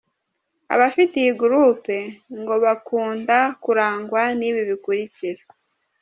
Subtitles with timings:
[0.73, 1.95] Abafite iyi groupe
[2.39, 5.41] ngo bakunda kurangwa n’ibi bikurikira:.